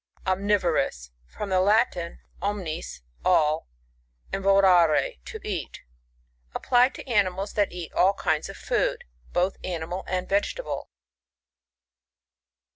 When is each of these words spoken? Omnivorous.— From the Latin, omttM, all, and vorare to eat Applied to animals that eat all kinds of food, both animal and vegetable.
Omnivorous.— 0.25 1.11
From 1.37 1.49
the 1.49 1.61
Latin, 1.61 2.21
omttM, 2.41 3.01
all, 3.23 3.67
and 4.33 4.43
vorare 4.43 5.23
to 5.25 5.39
eat 5.43 5.81
Applied 6.55 6.95
to 6.95 7.07
animals 7.07 7.53
that 7.53 7.71
eat 7.71 7.93
all 7.93 8.13
kinds 8.13 8.49
of 8.49 8.57
food, 8.57 9.03
both 9.31 9.57
animal 9.63 10.03
and 10.07 10.27
vegetable. 10.27 10.89